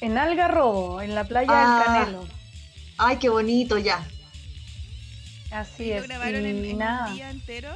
[0.04, 1.82] En Algarrobo, en la playa del ah.
[1.86, 2.24] Canelo.
[2.98, 4.06] Ay, qué bonito ya.
[5.50, 6.02] Así es.
[6.02, 7.70] ¿Lo grabaron en, un día entero?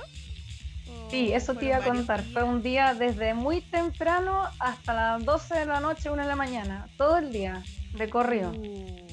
[1.11, 2.23] Sí, eso te iba a contar.
[2.23, 6.37] Fue un día desde muy temprano hasta las 12 de la noche, 1 de la
[6.37, 6.87] mañana.
[6.99, 7.63] Todo el día,
[7.95, 8.51] recorrido.
[8.51, 9.07] Uh.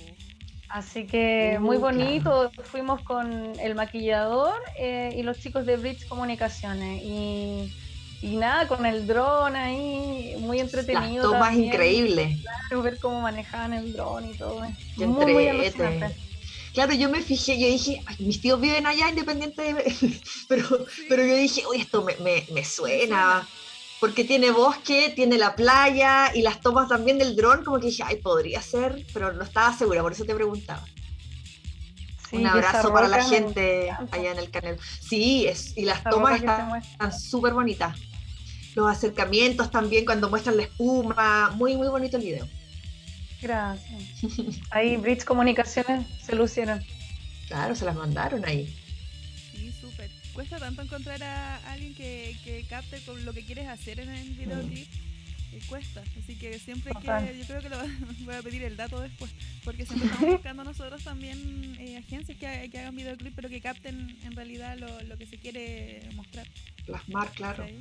[0.68, 2.52] Así que uh, muy bonito.
[2.64, 7.02] Fuimos con el maquillador eh, y los chicos de Bridge Comunicaciones.
[7.02, 7.74] Y
[8.26, 11.30] y nada, con el dron ahí, muy entretenido.
[11.30, 12.40] Las más increíble.
[12.42, 14.62] Claro, ver cómo manejaban el dron y todo.
[14.98, 15.72] Muy, muy
[16.74, 20.22] Claro, yo me fijé, yo dije, mis tíos viven allá independiente de...
[20.50, 20.66] pero,
[21.08, 23.48] pero yo dije, uy, esto me, me, me suena,
[24.00, 28.04] porque tiene bosque, tiene la playa y las tomas también del dron, como que dije,
[28.04, 30.84] ay, podría ser, pero no estaba segura, por eso te preguntaba.
[32.32, 34.80] Un abrazo para la gente allá en el canal.
[35.00, 37.96] Sí, es, y las tomas están súper bonitas.
[38.76, 41.52] Los acercamientos también cuando muestran la espuma.
[41.56, 42.48] Muy, muy bonito el video.
[43.42, 44.04] Gracias.
[44.70, 46.82] Ahí Bridge Comunicaciones se lucieron.
[47.48, 48.76] Claro, se las mandaron ahí.
[49.52, 50.10] Sí, súper.
[50.34, 54.30] Cuesta tanto encontrar a alguien que, que capte con lo que quieres hacer en el
[54.34, 54.90] videoclip.
[54.90, 55.06] Mm
[55.62, 56.04] cuesta.
[56.18, 57.78] Así que siempre que yo creo que lo
[58.26, 59.32] voy a pedir el dato después,
[59.64, 64.18] porque siempre estamos buscando nosotros también eh, agencias que, que, hagan videoclip, pero que capten
[64.24, 66.48] en realidad lo, lo que se quiere mostrar.
[66.86, 67.66] Plasmar, claro.
[67.68, 67.78] Sí.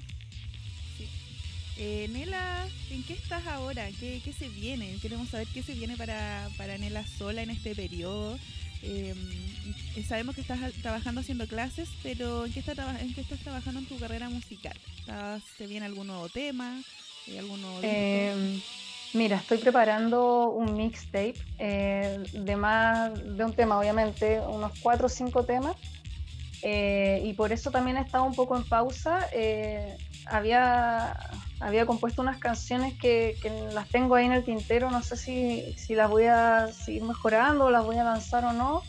[1.76, 3.88] Eh, Nela, ¿en qué estás ahora?
[3.98, 4.96] ¿Qué, ¿Qué, se viene?
[5.02, 8.38] Queremos saber qué se viene para, para Nela sola en este periodo.
[8.82, 9.14] Eh,
[10.06, 13.86] sabemos que estás trabajando haciendo clases, pero ¿en qué, estás ¿en qué estás trabajando en
[13.86, 14.78] tu carrera musical?
[15.56, 16.80] ¿Se viene algún nuevo tema?
[17.82, 18.60] Eh,
[19.14, 25.08] mira, estoy preparando un mixtape eh, de más de un tema, obviamente, unos cuatro o
[25.08, 25.76] cinco temas.
[26.62, 29.28] Eh, y por eso también he estado un poco en pausa.
[30.26, 31.16] Había,
[31.60, 33.36] había compuesto unas canciones que,
[33.72, 37.70] las tengo ahí en el tintero, no sé si, si las voy a seguir mejorando,
[37.70, 38.82] las voy a lanzar o no.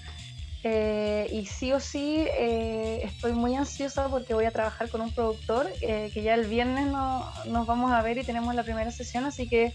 [0.67, 5.13] Eh, y sí o sí eh, estoy muy ansiosa porque voy a trabajar con un
[5.13, 8.89] productor eh, que ya el viernes no, nos vamos a ver y tenemos la primera
[8.89, 9.73] sesión, así que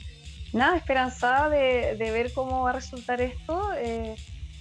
[0.52, 3.70] nada, esperanzada de, de ver cómo va a resultar esto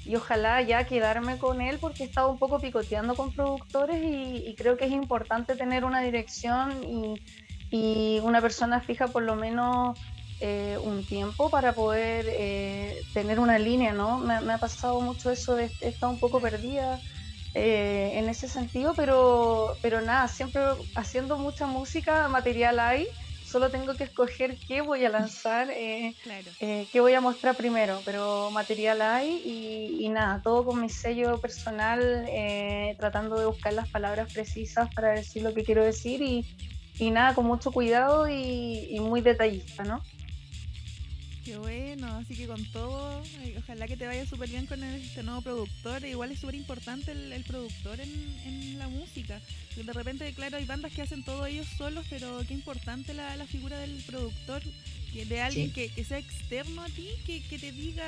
[0.09, 4.55] y ojalá ya quedarme con él porque he estado un poco picoteando con productores y,
[4.57, 7.13] creo que es importante tener una dirección y,
[7.69, 9.99] y una persona fija por lo menos
[10.41, 14.17] eh, un tiempo para poder eh, tener una línea, ¿no?
[14.17, 16.99] Me, ha pasado mucho eso, de, he estado un poco perdida
[17.53, 20.63] eh, en ese sentido, pero, pero nada, siempre
[20.95, 23.07] haciendo mucha música, material hay,
[23.49, 29.01] solo tengo que escoger qué voy a lanzar, qué voy a mostrar primero, pero material
[29.01, 29.41] hay
[29.99, 32.27] y, nada, todo con mi sello personal,
[32.97, 36.45] tratando de buscar las palabras precisas para decir lo que quiero decir y,
[36.99, 40.01] y nada, con mucho cuidado y, y muy detallista, ¿no?
[41.49, 43.23] Qué bueno, así que con todo,
[43.57, 46.05] ojalá que te vaya súper bien con este nuevo productor.
[46.05, 49.41] Igual es súper importante el, productor en, la música.
[49.75, 53.79] De repente, claro, hay bandas que hacen todo ellos solos, pero qué importante la, figura
[53.79, 54.61] del productor,
[55.13, 58.05] de alguien que, sea externo a ti, que, te diga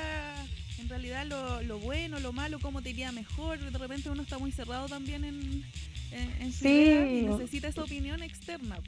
[0.78, 3.58] en realidad lo, lo, bueno, lo malo, cómo te iría mejor.
[3.58, 5.64] De repente uno está muy cerrado también en,
[6.12, 7.22] en, sí.
[7.22, 8.78] y necesita esa opinión externa.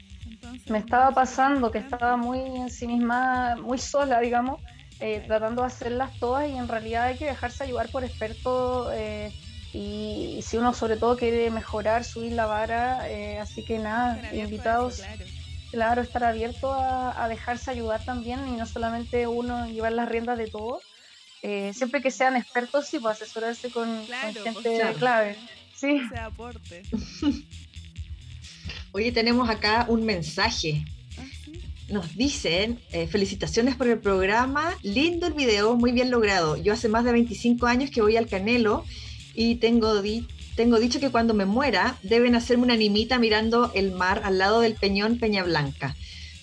[0.67, 4.61] me estaba pasando que estaba muy en sí misma, muy sola, digamos,
[4.99, 9.31] eh, tratando de hacerlas todas y en realidad hay que dejarse ayudar por expertos eh,
[9.73, 14.97] y, si uno sobre todo quiere mejorar, subir la vara, eh, así que nada, invitados,
[14.97, 15.25] claro.
[15.71, 20.81] Estar abierto a, dejarse ayudar también y no solamente uno llevar las riendas de todo.
[21.73, 25.37] siempre que sean expertos, sí, pues asesorarse con, pues, gente clave.
[25.75, 26.01] Sí.
[26.19, 26.83] aporte.
[28.93, 30.85] Oye, tenemos acá un mensaje
[31.89, 36.57] nos dicen, eh, felicitaciones por el programa, lindo el video, muy bien logrado.
[36.57, 38.85] Yo hace más de 25 años que voy al Canelo
[39.33, 40.01] y tengo,
[40.55, 44.61] tengo dicho que cuando me muera deben hacerme una animita mirando el mar al lado
[44.61, 45.95] del peñón Peña Blanca.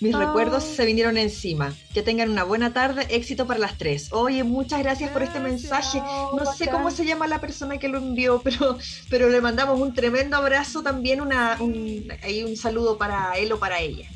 [0.03, 1.73] Mis recuerdos se vinieron encima.
[1.95, 4.13] Que tengan una buena tarde, éxito para las tres.
[4.13, 6.01] Oye, muchas gracias, por este mensaje.
[6.37, 9.95] No sé cómo se llama la persona que lo envió, pero, pero le mandamos un
[9.95, 12.13] tremendo abrazo, también una, un,
[12.47, 14.09] un saludo para él o para ella.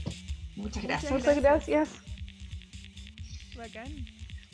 [0.56, 1.12] Muchas gracias.
[1.12, 1.88] Muchas gracias.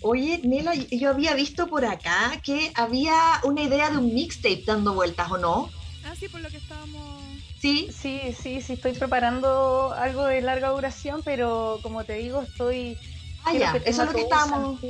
[0.03, 4.95] Oye, Nela, yo había visto por acá que había una idea de un mixtape dando
[4.95, 5.71] vueltas, ¿o no?
[6.03, 7.41] Ah, sí, por lo que estábamos...
[7.57, 7.89] Sí.
[7.91, 12.99] Sí, sí, sí, estoy preparando algo de larga duración, pero como te digo, estoy...
[13.45, 14.81] Ah, ya, eso es lo que estábamos...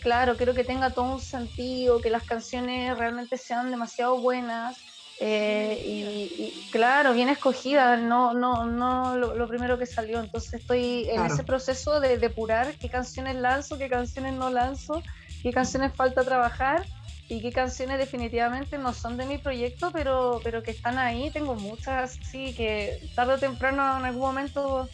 [0.00, 4.84] Claro, quiero que tenga todo un sentido, que las canciones realmente sean demasiado buenas
[5.18, 10.20] eh, y, claro, bien escogida, no, no, no lo, primero que salió.
[10.20, 15.02] Entonces estoy en ese proceso de depurar qué canciones lanzo, qué canciones no lanzo,
[15.42, 16.84] qué canciones falta trabajar
[17.28, 21.30] y qué canciones definitivamente no son de mi proyecto, pero, pero que están ahí.
[21.30, 24.88] Tengo muchas, sí, que tarde o temprano en algún momento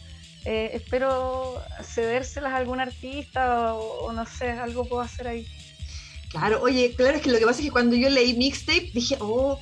[0.45, 5.47] eh, espero cedérselas a algún artista o, o no sé, algo puedo hacer ahí.
[6.29, 9.17] Claro, oye, claro, es que lo que pasa es que cuando yo leí mixtape dije,
[9.19, 9.59] oh,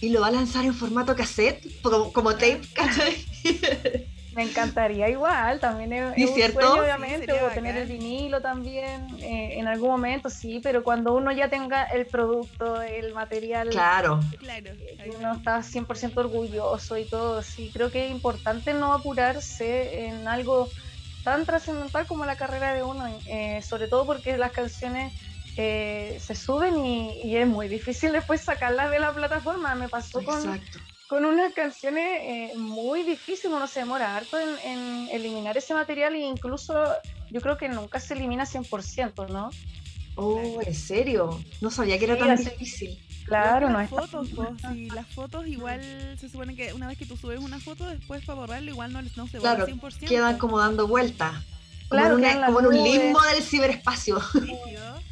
[0.00, 2.60] y lo va a lanzar en formato cassette, como, como tape,
[4.34, 6.60] Me encantaría igual, también es, ¿Sí, cierto?
[6.60, 11.48] Sueño, obviamente, tener el vinilo también eh, en algún momento, sí, pero cuando uno ya
[11.50, 14.70] tenga el producto, el material, claro, claro
[15.16, 20.70] uno está 100% orgulloso y todo, sí, creo que es importante no apurarse en algo
[21.24, 25.12] tan trascendental como la carrera de uno, eh, sobre todo porque las canciones
[25.60, 29.74] eh, se suben y, es muy difícil después sacarlas de la plataforma.
[29.74, 30.60] Me pasó con,
[31.08, 36.20] con unas canciones eh, muy difíciles, uno se demora harto en, eliminar ese material e
[36.20, 36.74] incluso
[37.32, 39.50] yo creo que nunca se elimina 100%, ¿no?
[40.14, 41.42] Oh, ¿en serio?
[41.60, 42.96] No sabía que era tan difícil.
[43.24, 44.28] Claro, no es fotos,
[44.94, 45.80] las fotos igual
[46.20, 49.02] se supone que una vez que tú subes una foto, después para borrarlo igual no,
[49.02, 50.06] no se borra claro, 100%.
[50.06, 51.34] Quedan como dando vueltas.
[51.88, 52.00] Como,
[52.46, 54.20] como en un limbo del ciberespacio.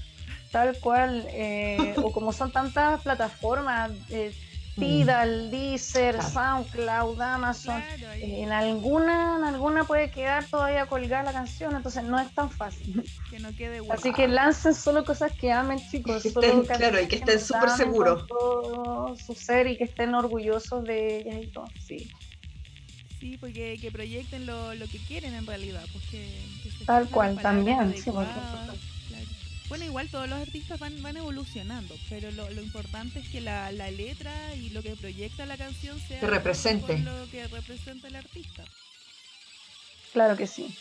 [0.51, 4.33] Tal cual, eh, o como son tantas plataformas, eh,
[4.77, 4.81] mm.
[4.81, 11.75] Tidal, Deezer, SoundCloud, Amazon, eh, en alguna en alguna puede quedar todavía colgada la canción,
[11.75, 13.03] entonces no es tan fácil.
[13.31, 16.23] Que no quede Así que lancen solo cosas que amen, chicos.
[16.77, 18.25] claro, y que estén súper seguros.
[19.27, 22.11] Su ser y que estén orgullosos de ellas y todo, sí.
[23.19, 25.85] Sí, porque que proyecten lo, lo que quieren en realidad.
[25.93, 26.05] Pues
[26.87, 28.11] Tal cual, también, sí,
[29.69, 34.55] bueno, igual todos los artistas van, van evolucionando, pero lo, importante es que la, letra
[34.55, 38.65] y lo que proyecta la canción sea que represente lo que representa el artista.
[40.13, 40.75] Claro que sí.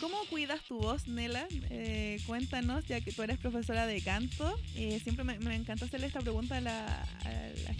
[0.00, 1.46] ¿Cómo cuidas tu voz, Nela?
[1.70, 4.54] Eh, cuéntanos, ya que tú eres profesora de canto.
[4.76, 7.06] Eh, siempre me, encanta hacerle esta pregunta a la,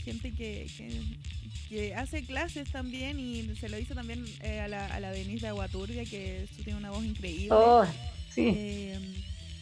[0.04, 0.66] gente que,
[1.68, 5.42] que, hace clases también y se lo hizo también eh, a, la, a la Denise
[5.42, 7.48] de Aguaturbia, que tú tienes una voz increíble.
[7.50, 7.84] Oh,
[8.34, 8.92] Sí.
[8.92, 9.14] Em,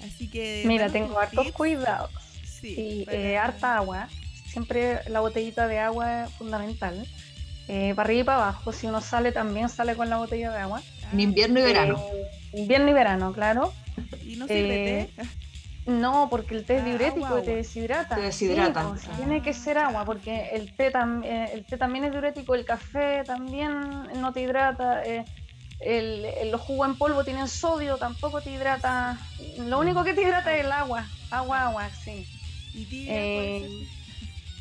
[0.07, 0.63] así que.
[0.67, 2.11] Mira, tengo hartos cuidados.
[2.45, 3.05] Sí.
[3.11, 4.09] Eh, harta agua.
[4.47, 7.07] Siempre la botellita de agua es fundamental.
[7.69, 8.73] Eh, para arriba y para abajo.
[8.73, 10.83] Si uno sale, también sale con la botella de agua.
[11.13, 12.03] En invierno y verano.
[12.15, 13.73] Eh, invierno y verano, claro.
[14.25, 15.25] ¿Y no sirve té?
[15.85, 18.15] No, porque el té es ah, diurético y te deshidrata.
[18.15, 18.89] Te deshidrata.
[18.89, 20.93] Pues, tiene que ser agua, porque el té,
[21.53, 23.73] el té también es diurético, el café también
[24.21, 25.03] no te hidrata
[25.85, 29.19] el, los jugos en polvo tienen sodio, tampoco te hidrata.
[29.59, 31.07] Lo único que te hidrata es el agua.
[31.31, 32.27] Agua, agua, sí.
[32.75, 33.87] ¿Y eh,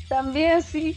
[0.08, 0.96] También sí.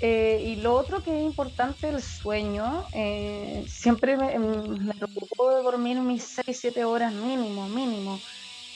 [0.00, 2.84] Eh, y lo otro que es importante, el sueño.
[2.92, 8.20] Eh, siempre me, me preocupo de dormir mis 6, 7 horas mínimo, mínimo.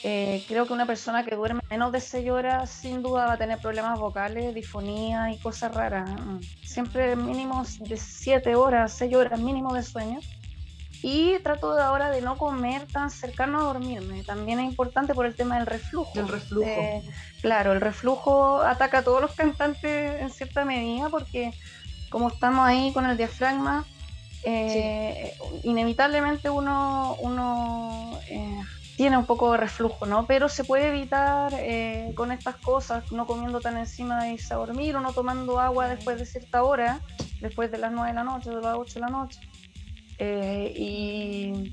[0.01, 3.59] creo que una persona que duerme menos de 6 horas sin duda va a tener
[3.59, 6.09] problemas vocales, difonía y cosas raras.
[6.63, 10.19] Siempre mínimo de 7 horas, 6 horas mínimo de sueño
[11.01, 14.23] y trato de ahora de no comer tan cercano a dormirme.
[14.23, 16.11] También es importante por el tema del reflujo.
[16.15, 16.67] El reflujo.
[16.67, 17.01] Eh,
[17.41, 21.53] claro, el reflujo ataca a todos los cantantes en cierta medida porque
[22.09, 23.85] como estamos ahí con el diafragma,
[24.43, 25.33] eh,
[25.63, 28.59] inevitablemente uno, uno eh,
[28.97, 30.25] tiene un poco de reflujo, ¿no?
[30.27, 34.57] Pero se puede evitar eh, con estas cosas, no comiendo tan encima de irse a
[34.57, 36.99] dormir o no tomando agua después de cierta hora,
[37.39, 39.39] después de las 9 de la noche, de las 8 de la noche.
[40.75, 41.71] Y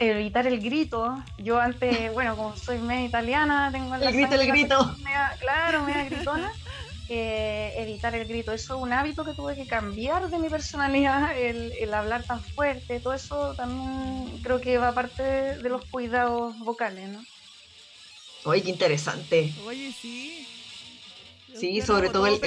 [0.00, 1.22] evitar el grito.
[1.38, 4.96] Yo antes, bueno, como soy media italiana, tengo el grito, el grito.
[5.38, 6.52] claro, media gritona.
[7.12, 8.52] evitar el grito.
[8.52, 13.00] Eso es un hábito que tuve que cambiar de mi personalidad, el, hablar tan fuerte,
[13.00, 17.24] todo eso también creo que va parte de, los cuidados vocales, ¿no?
[18.44, 19.52] Oye, qué interesante.
[19.66, 20.46] Oye, sí.
[21.54, 22.40] sí, sobre todo el,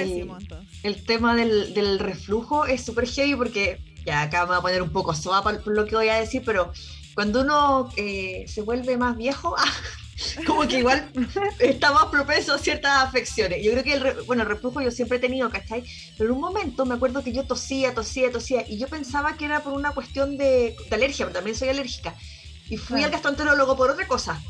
[0.84, 4.82] el, tema del, del reflujo es súper heavy porque ya acá me voy a poner
[4.82, 6.72] un poco soa por lo que voy a decir, pero
[7.14, 9.56] cuando uno eh, se vuelve más viejo,
[10.46, 11.12] como que igual
[11.60, 13.64] está más propenso a ciertas afecciones.
[13.64, 15.84] Yo creo que el, bueno, el reflujo yo siempre he tenido, ¿cachai?
[16.18, 19.46] Pero en un momento me acuerdo que yo tosía, tosía, tosía, y yo pensaba que
[19.46, 22.16] era por una cuestión de, alergia, pero también soy alérgica.
[22.70, 24.42] Y fui al gastroenterólogo por otra cosa.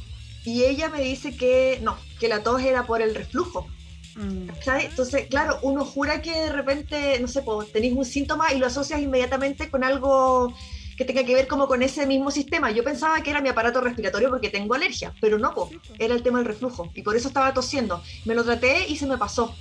[0.45, 3.67] Y ella me dice que no, que la tos era por el reflujo.
[4.15, 4.49] Mm.
[4.63, 4.85] ¿sabes?
[4.85, 8.67] Entonces, claro, uno jura que de repente, no sé, pues, tenéis un síntoma y lo
[8.67, 10.53] asocias inmediatamente con algo
[10.97, 12.71] que tenga que ver como con ese mismo sistema.
[12.71, 15.53] Yo pensaba que era mi aparato respiratorio porque tengo alergia, pero no,
[15.97, 18.03] era el tema del reflujo y por eso estaba tosiendo.
[18.25, 19.55] Me lo traté y se me pasó.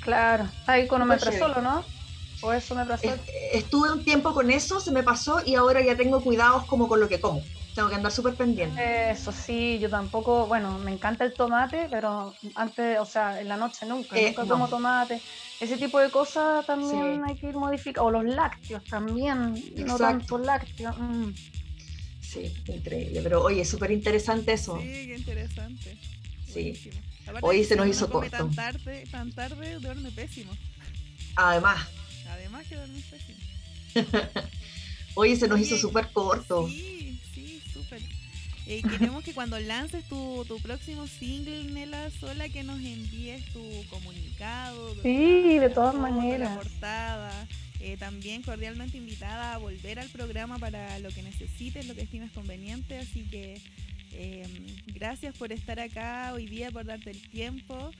[0.00, 1.84] Claro, ahí con solo, ¿no?
[2.42, 3.08] O eso me pasó.
[3.52, 7.00] Estuve un tiempo con eso, se me pasó y ahora ya tengo cuidados como con
[7.00, 7.42] lo que como.
[7.76, 9.10] Tengo que andar súper pendiente.
[9.10, 13.58] Eso sí, yo tampoco, bueno, me encanta el tomate, pero antes, o sea, en la
[13.58, 15.20] noche nunca, eh, nunca como tomate.
[15.60, 18.06] Ese tipo de cosas también hay que ir modificando.
[18.06, 20.96] O los lácteos también, no tanto lácteos.
[20.96, 21.34] Mm.
[22.22, 23.20] Sí, increíble.
[23.22, 24.78] Pero oye, es súper interesante eso.
[24.80, 25.98] Sí, qué interesante.
[26.50, 26.90] Sí.
[27.42, 28.30] Hoy se nos hizo corto.
[28.30, 30.56] Tan tarde, tan tarde duerme pésimo.
[31.34, 31.86] Además.
[32.30, 33.38] Además que duerme pésimo.
[35.14, 36.68] Hoy se nos hizo súper corto.
[36.68, 36.95] Sí,
[38.68, 44.94] eh, queremos que cuando lances tu, próximo single, Nela Sola, que nos envíes tu comunicado.
[45.02, 46.56] Sí, de todas maneras.
[46.56, 47.46] portada.
[47.78, 52.32] Eh, también cordialmente invitada a volver al programa para lo que necesites, lo que estimes
[52.32, 52.98] conveniente.
[52.98, 53.60] Así que
[54.12, 57.92] em, gracias por estar acá hoy día, por darte el tiempo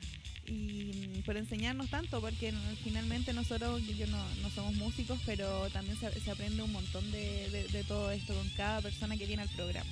[0.46, 2.52] y mm, por enseñarnos tanto, porque
[2.82, 7.84] finalmente nosotros, yo no, no somos músicos, pero también se, aprende un montón de, de
[7.84, 9.90] todo esto con cada persona que viene al programa.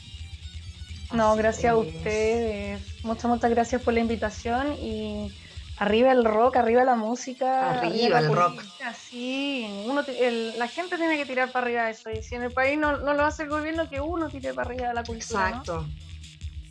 [1.12, 2.80] No, gracias a ustedes.
[3.05, 5.32] Muchas, muchas gracias por la invitación y
[5.76, 7.70] arriba el rock, arriba la música.
[7.70, 8.62] Arriba, el rock.
[9.11, 10.02] Sí, uno,
[10.57, 12.11] la gente tiene que tirar para arriba eso.
[12.11, 14.94] Y si en el país no, lo hace el gobierno, que uno tire para arriba
[14.94, 15.48] la cultura.
[15.48, 15.86] Exacto.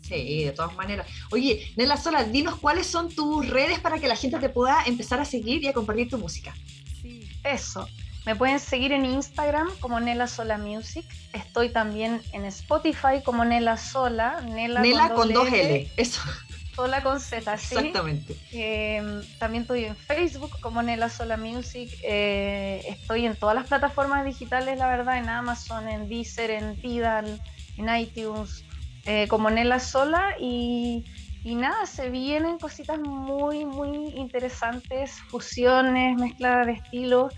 [0.02, 1.08] Sí, de todas maneras.
[1.32, 5.20] Oye, Nela Sola, dinos cuáles son tus redes para que la gente te pueda empezar
[5.20, 6.54] a seguir y a compartir tu música.
[7.02, 7.30] Sí.
[7.44, 7.88] Eso.
[8.26, 11.06] Me pueden seguir en Instagram como Nela Sola Music.
[11.34, 14.40] Estoy también en Spotify como Nela Sola.
[14.42, 15.92] Nela, con, dos L.
[15.98, 16.22] Eso.
[16.76, 17.76] Sola con Z, ¿sí?
[17.76, 18.36] Exactamente.
[18.52, 21.92] Em, también estoy en Facebook como Nela Sola Music.
[22.02, 27.42] Eh, estoy en todas las plataformas digitales, la verdad, en Amazon, en Deezer, en Tidal,
[27.78, 28.64] en iTunes,
[29.06, 30.36] eh, como Nela Sola.
[30.40, 31.06] Y,
[31.44, 37.34] y nada, se vienen cositas muy, muy interesantes, fusiones, mezcla de estilos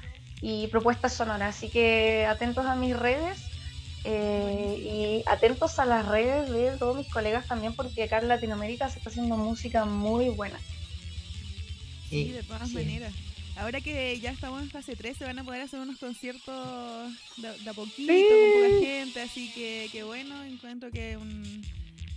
[0.47, 1.55] y propuestas sonoras.
[1.55, 3.39] Así que atentos a mis redes
[4.03, 8.87] eh, y atentos a las redes de todos mis colegas también, porque acá en Latinoamérica
[8.87, 10.59] se está haciendo música muy buena.
[12.11, 13.11] Sí, de todas maneras.
[13.55, 17.47] Ahora que ya estamos en fase 3, se van a poder hacer unos conciertos de,
[17.47, 21.63] a poquito, con poca gente, así que, que bueno, encuentro que un,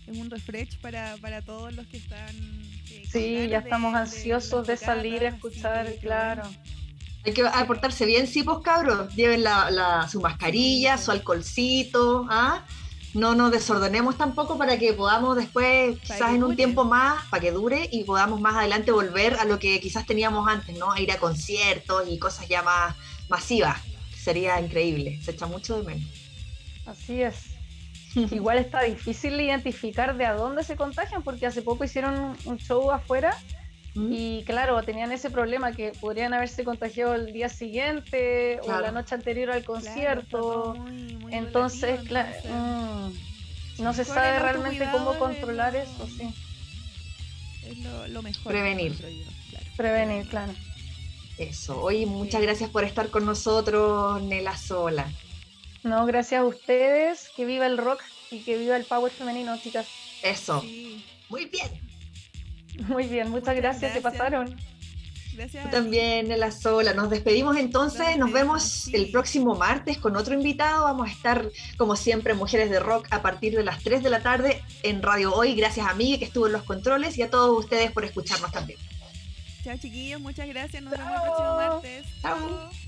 [0.07, 2.37] es un refresh para, para todos los que están...
[2.91, 6.43] Eh, sí, ya estamos ansiosos de, salir a escuchar, claro.
[7.25, 9.15] Hay que aportarse bien, sí, pues cabros.
[9.15, 12.65] Lleven la, su mascarilla, su alcoholcito, ¿ah?
[13.15, 17.51] No nos desordenemos tampoco para que podamos después, quizás en un tiempo más, para que
[17.51, 20.93] dure y podamos más adelante volver a lo que quizás teníamos antes, ¿no?
[20.93, 22.95] A ir a conciertos y cosas ya más
[23.29, 23.79] masivas.
[24.15, 26.09] Sería increíble, se echa mucho de menos.
[26.87, 27.59] Así es.
[28.15, 32.91] Igual está difícil identificar de a dónde se contagian porque hace poco hicieron un show
[32.91, 33.37] afuera
[34.11, 39.15] y claro, tenían ese problema que podrían haberse contagiado el día siguiente o la noche
[39.15, 40.75] anterior al concierto.
[41.31, 43.13] entonces, claro, mm,
[43.83, 46.33] no se sabe realmente cómo controlar eso, sí.
[47.67, 48.53] Es lo, mejor.
[48.53, 48.95] Prevenir.
[49.77, 50.53] Prevenir, claro.
[51.37, 51.81] Eso.
[51.83, 55.07] Oye, muchas gracias por estar con nosotros, Nela Sola.
[55.83, 57.31] No, gracias a ustedes.
[57.37, 59.87] Que viva el rock y que viva el power femenino, chicas.
[60.23, 60.65] Eso.
[61.29, 61.88] Muy bien.
[62.89, 64.57] Muy bien, muchas, gracias, se pasaron.
[65.35, 65.71] Gracias.
[65.71, 66.95] también, en la sola.
[66.95, 68.17] Nos despedimos entonces.
[68.19, 70.83] Nos vemos el próximo martes con otro invitado.
[70.83, 74.21] Vamos a estar, como siempre, Mujeres de Rock a partir de las 3 de la
[74.21, 75.55] tarde en Radio Hoy.
[75.55, 78.81] Gracias a Miguel que estuvo en los controles y a todos ustedes por escucharnos también.
[79.63, 80.21] Chao, chiquillos.
[80.21, 80.83] Muchas gracias.
[80.83, 82.07] Nos vemos el próximo martes.
[82.21, 82.88] Chao.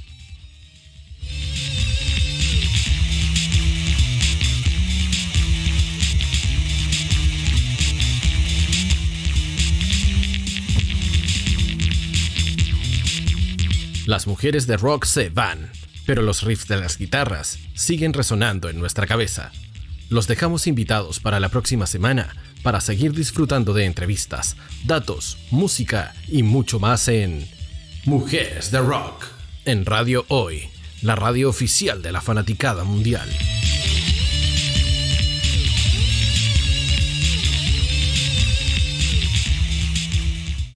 [14.06, 15.70] Las mujeres de rock se van,
[16.06, 19.52] pero los riffs de las guitarras siguen resonando en nuestra cabeza.
[20.08, 26.42] Los dejamos invitados para la próxima semana para seguir disfrutando de entrevistas, datos, música y
[26.42, 27.46] mucho más en
[28.04, 29.26] Mujeres de Rock,
[29.66, 30.68] en Radio Hoy,
[31.02, 33.28] la radio oficial de la fanaticada mundial.